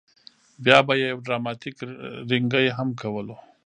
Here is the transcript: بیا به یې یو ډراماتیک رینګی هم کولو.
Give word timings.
بیا 0.63 0.77
به 0.87 0.93
یې 1.01 1.05
یو 1.11 1.19
ډراماتیک 1.25 1.75
رینګی 2.29 2.67
هم 2.77 2.89
کولو. 3.01 3.35